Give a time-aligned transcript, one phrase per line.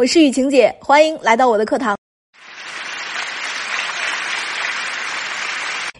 [0.00, 1.94] 我是雨晴姐，欢迎来到我的课堂。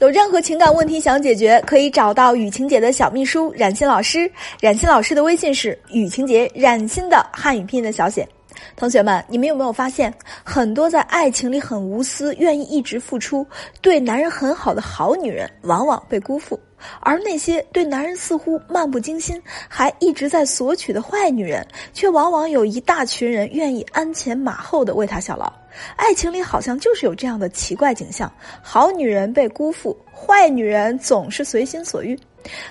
[0.00, 4.30] 有任何情感问题想解决，可以找到雨晴姐的小秘书冉欣老师。
[4.60, 8.28] 冉欣老师的微信是雨晴姐冉欣的汉语拼音的小写。
[8.74, 10.12] 同学们，你们有没有发现，
[10.42, 13.46] 很多在爱情里很无私、愿意一直付出、
[13.80, 16.58] 对男人很好的好女人，往往被辜负；
[17.00, 25.52] 而那些对男人似乎漫不经心、还一直在索取的坏女人，却往往有一大群人愿意鞍前马后的为她效劳。
[25.96, 32.18] 爱情里好像就是有这样的奇怪景象：好女人被辜负，坏女人总是随心所欲。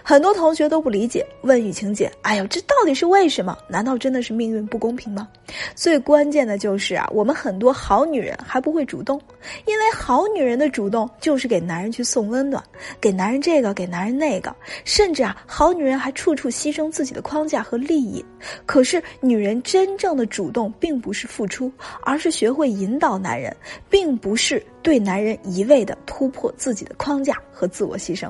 [0.03, 3.57] 很多同学都不理解，问雨晴姐：“哎呦，这到底是为什么？
[3.67, 5.27] 难道真的是命运不公平吗？”
[5.75, 9.19] 最关键的就是啊，我们很多好女人还不会主动，
[9.65, 12.63] 因为好女人的主动就是给男人去送温暖，
[12.99, 18.23] 给男人这个，给男人那个，甚至啊，好女人还处处牺牲自己的框架和利益。
[18.65, 23.55] 可是，女人真正的主动并不是付出，而是学会引导男人，
[23.89, 28.29] 并不是对男人一味的突破自己的框架和自我牺牲。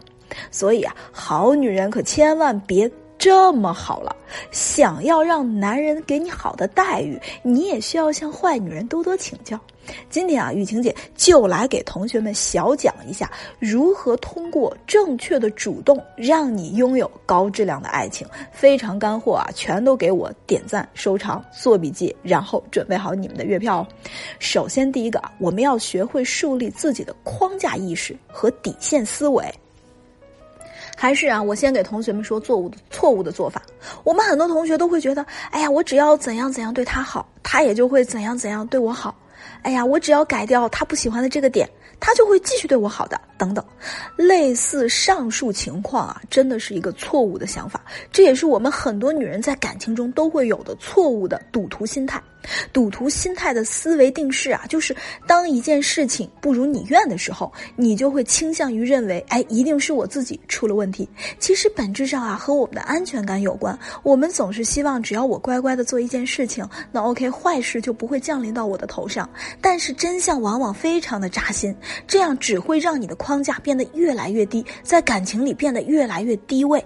[0.51, 4.15] 所以啊，好女人可千万别这么好了。
[4.51, 9.59] 想要让男人给你好的待遇，你也需要向坏女人多多请教。
[10.09, 18.27] 今天啊，雨晴姐就来给同学们小讲一下，如何通过正确的主动，让你拥有高质量的爱情。
[18.51, 23.87] 非常干货啊，全都给我点赞、收藏、做笔记，然后准备好你们的月票哦。
[24.39, 29.45] 首先，第一个啊，我们要学会树立自己的框架意识和底线思维。
[30.95, 33.61] 还是啊，我先给同学们说错误的错误的做法。
[34.03, 39.13] 我们很多同学都会觉得，哎呀，我只要怎样怎样对他好，他也就会怎样怎样对我好。
[39.61, 43.19] 哎呀，我只要改掉他不喜欢的这个点，他就会继续对我好的。
[43.37, 43.63] 等等，
[44.15, 47.83] 类似上述情况啊，真的是一个错误的想法。
[48.11, 52.21] 这也是我们很多女人在感情中都会有的错误的赌徒心态。
[52.71, 61.09] 赌徒心态的思维定式啊，就是当一件事情不如你愿的时候，你就会倾向于认为，哎，一定是我自己出了问题。
[61.39, 63.77] 其实本质上啊，和我们的安全感有关。
[64.03, 69.27] 我们总是希望，只要我乖乖的做一件事情，那 OK，坏事就不会降临到我的头上。
[69.59, 73.15] 但是真相往往非常的扎心，这样只会让你的。
[73.25, 76.85] 框架变得越来越低，在感情里变得越来越低位。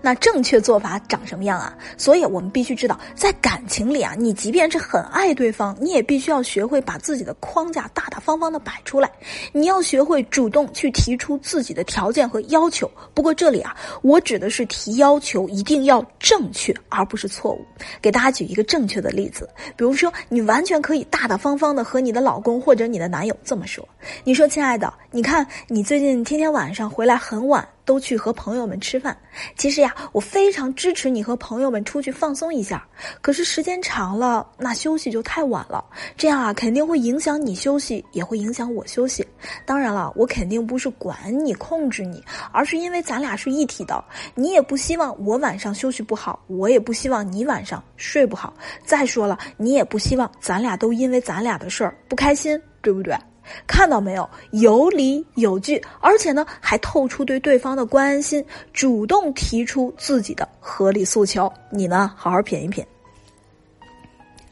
[0.00, 1.76] 那正确做法长什么样啊？
[1.96, 9.10] 所以我们必须知道，在感情里啊，你即便是很爱对方，你也必须要学会把自己的框架大大方方的摆出来。
[9.52, 12.90] 你要学会主动去提出自己的条件和要求。
[13.14, 17.64] 不过这里啊，我指的是提要求一定要正确，而不是错误。
[18.00, 23.86] 给大家举一个正确的例子，比如说，你完全可以大大方方的和你的老公或者你的男友这么说
[24.24, 29.16] ：“你说，亲爱的，你看你最近天天晚上回来很晚。”都去和朋友们吃饭。
[29.56, 32.86] 其实呀，我非常支持你和朋友们出去放松一下。
[33.20, 35.84] 可是时间长了，那休息就太晚了。
[36.16, 39.26] 这样啊，肯定会影响你休息，也会影响我休息。
[39.66, 44.04] 当然了，我肯定不是管你、控制你，而是因为咱俩是一体的。
[44.36, 48.54] 你也不希望我晚上休息不好，我也不希望你晚上睡不好。
[48.84, 53.16] 再说了，你也不希望咱俩都因为咱俩的事儿不开心，对不对？
[53.66, 61.52] 看到没有，有理有据，而且呢，还透出对对方的关心，主动提出自己的合理诉求。
[61.70, 62.84] 你呢，好好品一品。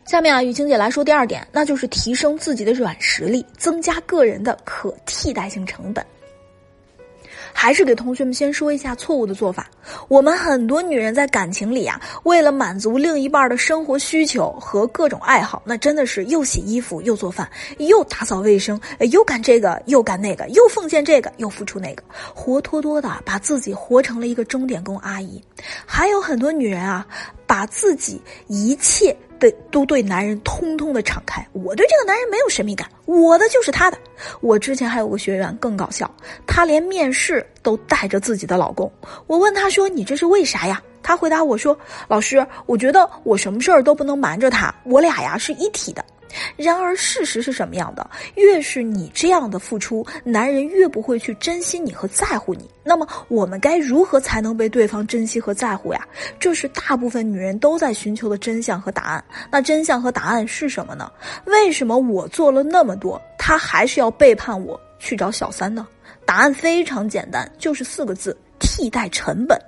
[0.06, 6.04] 下面啊，雨晴姐来说第二点，那就是提升自己的软实力，增加个人的可替代性成本。
[7.61, 9.69] 还是给同学们先说一下错误的做法。
[10.07, 18.81] 我们很多女人在感情里啊，为了满足另一半的生活需求和各种爱好，那真的是又洗衣服又做饭，又打扫卫生，
[19.11, 22.03] 又干这个又干那个，又奉献这个又付出那个，
[22.33, 25.43] 活脱脱的把自己活成了一个钟点工阿姨。
[25.85, 27.05] 还有很多女人啊，
[27.45, 29.17] 把自己一切。
[29.38, 31.47] 对，都对男人通通的敞开。
[31.53, 33.99] 我对这个男人没有神秘感，我的就是他的。
[34.41, 36.10] 我之前还有个学员更搞笑，
[36.47, 38.91] 他连面试都带着自己的老公。
[39.27, 41.78] 我问他说：“你这是为啥呀？”他回答我说
[42.09, 46.04] ：“老师，我觉得我什么事儿都不能瞒着他，我俩呀是一体的。”
[46.57, 48.09] 然而，事实是什么样的？
[48.34, 52.69] 越是你这样的付出，男人越不会去珍惜你和在乎你。
[52.83, 56.07] 那么，我们该如何才能被对方珍惜和在乎呀？
[56.39, 59.22] 这是大部分女人都在寻求的真相和答案。
[59.51, 61.10] 那真相和答案是什么呢？
[61.45, 65.86] 为什么我做了那么多，他还是要背叛我去找小三呢？
[66.25, 69.59] 答案非常简单，就是四个字：替代成本。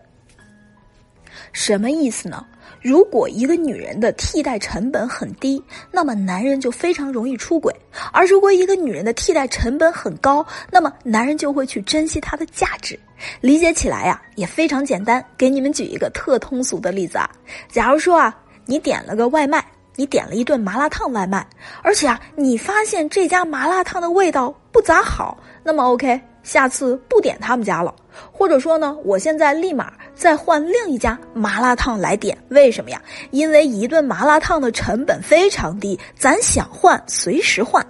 [1.53, 2.45] 什么意思呢？
[2.81, 7.71] 如果一个女人的替代成本很低，那么男人就非常容易出轨；
[8.13, 12.99] 而如果一个女人的替代成本很高，那么男人就会去珍惜她的价值。
[13.41, 15.23] 理解起来呀，也非常简单。
[15.37, 17.31] 给你们举一个特通俗的例子啊，
[17.69, 19.65] 假如说啊，你点了个外卖。
[19.97, 21.47] 你点了一顿麻辣烫外卖，
[21.83, 27.95] 而且啊，你发现这家麻辣烫的味道不咋好，那么 OK，下次不点他们家了。
[28.33, 33.01] 或者说呢，我现在立马再换另一家麻辣烫来点，为什么呀？
[33.31, 37.85] 因为一顿麻辣烫的成本非常低，咱想换随时换。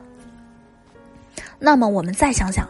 [1.58, 2.69] 那么我们再想想，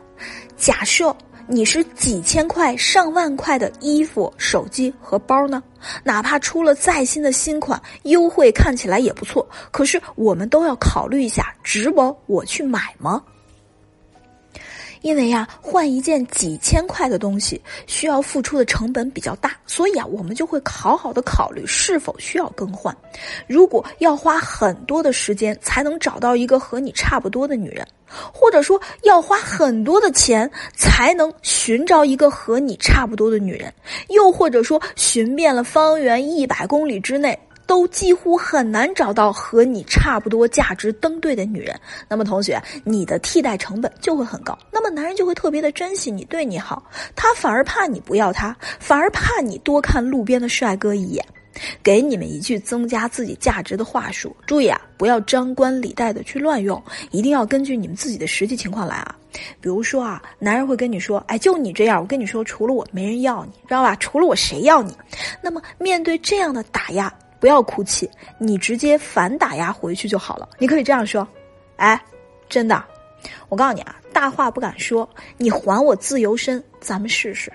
[0.56, 1.14] 假设
[1.46, 5.62] 你是几千块、上万块的衣服、手机和包呢？
[6.04, 12.16] 哪怕出了再新的新款，优惠看起来也不错，可是我们都要考虑一下，值不？
[12.26, 13.22] 我去买吗？
[15.02, 22.94] 因为呀，换一件几千块的东西需要付出的成本比较大，所以啊，我们就会好好的考虑是否需要更换。
[23.46, 27.86] 如果要花很多的时间才能找到一个和你差不多的女人，
[28.32, 33.72] 或者说要花很多的钱才能寻找一个和你差不多的女人，
[34.08, 37.38] 又或者说寻遍了方圆一百公里之内。
[37.70, 41.78] 都几乎很难找到和你差不多价值登对的女人，
[42.08, 44.58] 那么同学，你的替代成本就会很高。
[44.72, 46.82] 那么男人就会特别的珍惜你，对你好，
[47.14, 51.24] 他反而怕你不要他，反而怕你多看路边的帅哥一眼。
[51.80, 56.82] 给你们一句增加自己价值的话术，注意啊，不要张冠李戴的去乱用，
[57.12, 59.14] 一定要根据你们自己的实际情况来啊。
[59.60, 63.94] 比如说啊，男人会跟你说，哎，就你这样，我跟你说，除了我没人要你，知道吧？
[64.00, 64.92] 除了我谁要你？
[65.40, 67.12] 那么面对这样的打压。
[67.40, 68.08] 不要哭泣，
[68.38, 70.48] 你直接反打压回去就好了。
[70.58, 71.26] 你可以这样说
[71.76, 72.00] ：“哎，
[72.48, 72.84] 真的，
[73.48, 75.08] 我告诉你啊，大话不敢说，
[75.38, 77.50] 你还我自由身，咱们试试。”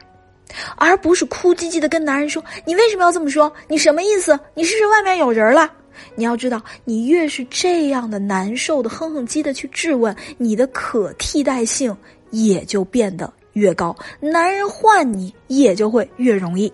[0.76, 3.52] 而不是哭唧唧的跟男人说：“你为什么要这么说？
[3.68, 4.40] 你什么意思？
[4.54, 5.72] 你是不是外面有人了。”
[6.14, 11.96] 你要知道，你越是这样的难受的哼哼唧的去质问，你的可替代性
[12.32, 16.72] 也就变得越高，男人换你也就会越容易。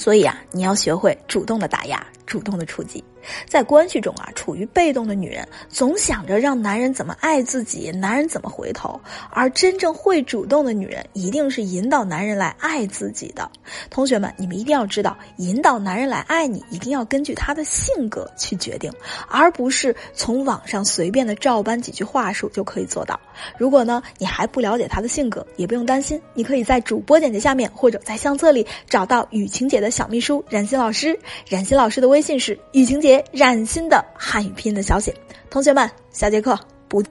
[0.00, 3.04] 所以啊，你要学会主动的打压，主动的出击。
[3.46, 9.00] 在关系中啊，处于被动的女人总想着让男人怎么爱自己，男人怎么回头；
[9.30, 13.50] 而真正会主动的女人，一定是引导男人来爱自己的。
[13.90, 18.92] 同学们，你们一定要知道，引导男人来爱你，一定要根据他的性格去决定，
[19.28, 23.18] 而不是从网上随便的照搬几句话术就可以做到。
[23.56, 31.18] 如果呢，你还不了解他的性格，也不用担心，你可以在主播简介下面或者在相册里找到雨晴姐的小秘书冉欣老师。
[31.48, 33.09] 冉欣老师的微信是雨晴姐。
[33.32, 35.14] 染心的汉语拼音的小写，
[35.48, 36.58] 同学们，下节课
[36.88, 37.02] 不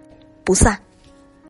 [0.44, 0.80] 不散。